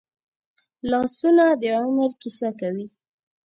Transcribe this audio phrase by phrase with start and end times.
[0.89, 2.87] لاسونه د عمر کیسه کوي